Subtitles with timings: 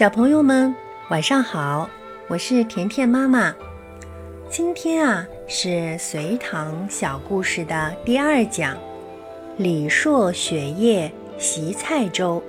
[0.00, 0.74] 小朋友们，
[1.10, 1.86] 晚上好！
[2.26, 3.54] 我是甜甜妈妈。
[4.48, 8.78] 今天啊，是隋唐小故事的第二讲——
[9.58, 12.42] 李硕雪夜袭蔡州。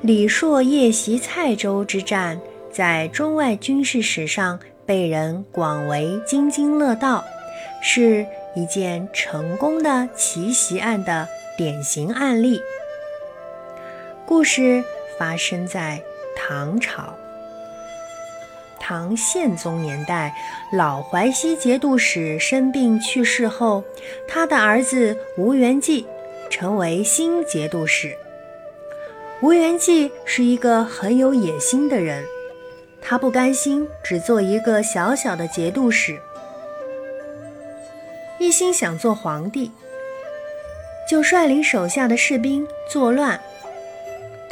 [0.00, 2.40] 李硕夜袭蔡州之战，
[2.72, 7.22] 在中外军事史上被人广为津津乐道，
[7.82, 8.24] 是
[8.56, 12.58] 一件成功的奇袭案的典型案例。
[14.24, 14.82] 故事。
[15.20, 16.02] 发生在
[16.34, 17.14] 唐朝，
[18.80, 20.34] 唐宪宗年代，
[20.72, 23.84] 老淮西节度使生病去世后，
[24.26, 26.06] 他的儿子吴元济
[26.48, 28.16] 成为新节度使。
[29.42, 32.24] 吴元济是一个很有野心的人，
[33.02, 36.18] 他不甘心只做一个小小的节度使，
[38.38, 39.70] 一心想做皇帝，
[41.06, 43.38] 就率领手下的士兵作乱。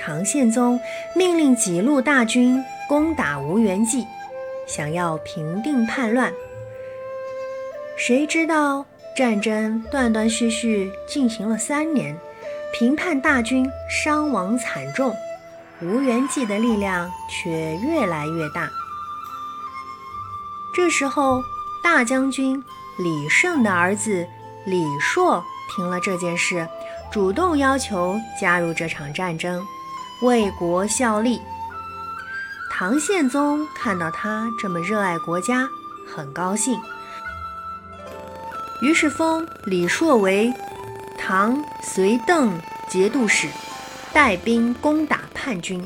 [0.09, 0.81] 唐宪宗
[1.14, 4.06] 命令几路大军攻打吴元济，
[4.67, 6.33] 想要平定叛乱。
[7.95, 12.19] 谁知道战争断断续续进行了三年，
[12.73, 15.15] 平叛大军伤亡惨重，
[15.83, 18.70] 吴元济的力量却越来越大。
[20.75, 21.43] 这时候，
[21.84, 22.65] 大将军
[22.97, 24.27] 李胜的儿子
[24.65, 25.45] 李硕
[25.77, 26.67] 听了这件事，
[27.12, 29.62] 主动要求加入这场战争。
[30.22, 31.41] 为国效力。
[32.70, 35.69] 唐宪宗看到他这么热爱国家，
[36.06, 36.80] 很高兴，
[38.80, 40.52] 于是封李硕为
[41.19, 43.48] 唐隋邓节度使，
[44.12, 45.84] 带兵攻打叛军。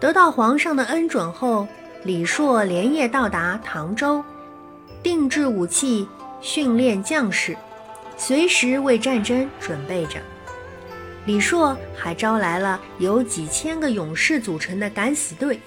[0.00, 1.66] 得到皇上的恩准后，
[2.02, 4.24] 李硕连夜到达唐州，
[5.02, 6.08] 定制武器，
[6.40, 7.56] 训练将士，
[8.16, 10.20] 随时为战争准备着。
[11.28, 15.60] 李硕还招来了由几千个勇士组成的敢死队，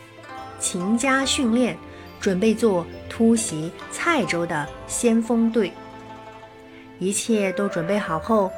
[0.60, 1.78] 勤加训练，
[2.20, 5.72] 准备做突袭蔡州的先锋队。
[6.98, 8.52] 一切都准备好后，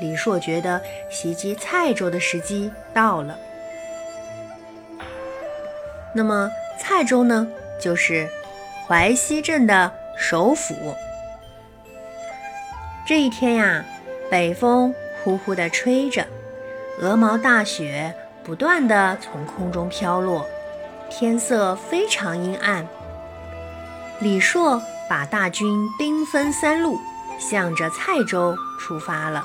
[0.00, 0.80] 李硕觉得
[1.10, 3.36] 袭击蔡州的时机到了。
[6.14, 7.48] 那么，蔡州呢，
[7.80, 8.28] 就是
[8.86, 10.76] 淮西镇的首府。
[13.04, 13.84] 这一天呀，
[14.30, 16.24] 北风呼呼地吹着。
[17.00, 20.46] 鹅毛大雪不断地从空中飘落，
[21.10, 22.86] 天色非常阴暗。
[24.20, 27.00] 李硕把大军兵分三路，
[27.38, 29.44] 向着蔡州出发了。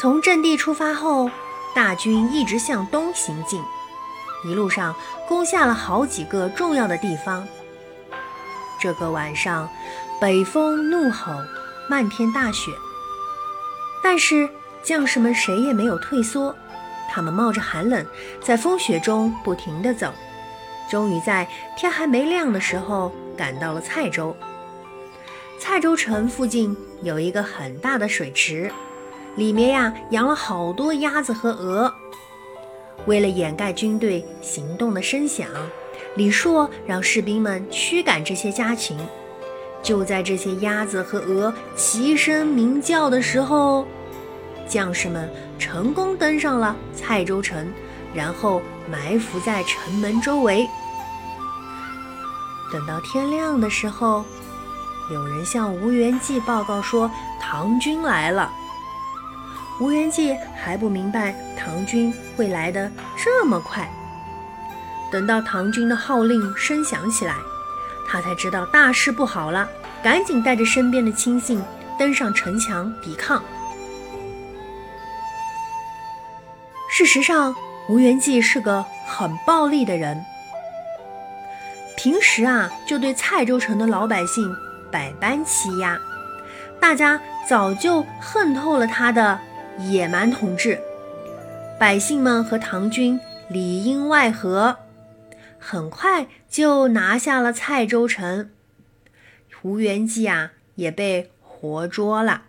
[0.00, 1.30] 从阵地出发后，
[1.74, 3.62] 大军一直向东行进，
[4.44, 4.94] 一路上
[5.28, 7.46] 攻下了好几个重要的地方。
[8.80, 9.68] 这个晚上，
[10.20, 11.32] 北风怒吼，
[11.88, 12.72] 漫天大雪，
[14.02, 14.48] 但是。
[14.82, 16.54] 将士们谁也没有退缩，
[17.10, 18.04] 他们冒着寒冷，
[18.42, 20.12] 在风雪中不停地走，
[20.90, 21.46] 终于在
[21.76, 24.34] 天还没亮的时候赶到了蔡州。
[25.58, 28.70] 蔡州城附近有一个很大的水池，
[29.36, 31.92] 里面呀养了好多鸭子和鹅。
[33.06, 35.48] 为了掩盖军队行动的声响，
[36.14, 38.96] 李硕让士兵们驱赶这些家禽。
[39.82, 43.86] 就在这些鸭子和鹅齐声鸣叫的时候。
[44.68, 47.72] 将士们成功登上了蔡州城，
[48.14, 50.68] 然后埋伏在城门周围。
[52.72, 54.24] 等到天亮的时候，
[55.10, 58.52] 有人向吴元济报告说唐军来了。
[59.80, 63.88] 吴元济还不明白唐军会来得这么快。
[65.10, 67.34] 等到唐军的号令声响起来，
[68.06, 69.66] 他才知道大事不好了，
[70.02, 71.62] 赶紧带着身边的亲信
[71.98, 73.42] 登上城墙抵抗。
[76.98, 77.54] 事实上，
[77.88, 80.20] 吴元济是个很暴力的人。
[81.96, 84.52] 平时啊，就对蔡州城的老百姓
[84.90, 85.96] 百般欺压，
[86.80, 89.38] 大家早就恨透了他的
[89.78, 90.80] 野蛮统治。
[91.78, 94.78] 百姓们和唐军里应外合，
[95.56, 98.50] 很快就拿下了蔡州城。
[99.62, 102.42] 吴元济啊，也被活捉了。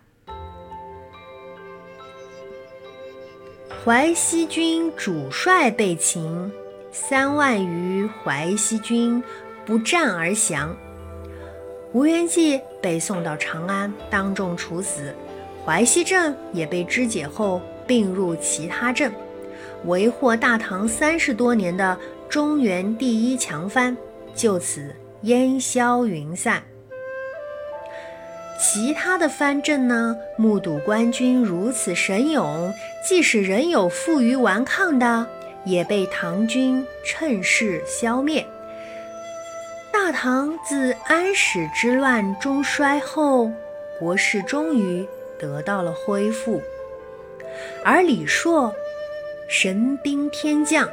[3.90, 6.48] 淮西军主帅被擒，
[6.92, 9.20] 三万余淮西军
[9.66, 10.76] 不战而降。
[11.90, 15.12] 吴元济被送到长安，当众处死。
[15.66, 19.12] 淮西镇也被肢解后并入其他镇，
[19.86, 21.98] 为祸大唐三十多年的
[22.28, 23.96] 中原第一强藩
[24.36, 26.62] 就此烟消云散。
[28.62, 35.26] 其他的藩镇呢，目睹官军如此神勇，即使仍有负隅顽抗的，
[35.64, 38.46] 也被唐军趁势消灭。
[39.90, 43.50] 大唐自安史之乱中衰后，
[43.98, 45.08] 国势终于
[45.38, 46.62] 得到了恢复。
[47.82, 48.74] 而李硕，
[49.48, 50.86] 神兵天将，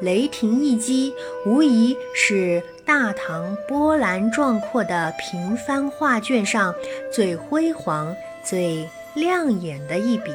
[0.00, 1.14] 雷霆一击，
[1.44, 6.74] 无疑是大唐波澜壮阔的平凡画卷上
[7.12, 10.32] 最辉煌、最亮眼的一笔。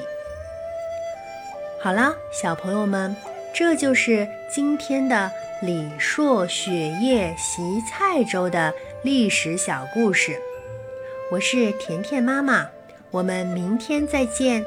[1.82, 3.16] 好了，小朋友们，
[3.54, 5.32] 这就是今天的
[5.62, 8.74] 李硕雪夜袭蔡州的
[9.04, 10.40] 历史小故事。
[11.32, 12.68] 我是甜甜妈妈，
[13.12, 14.64] 我们明天再见。